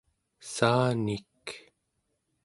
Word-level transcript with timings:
saanik 0.53 1.45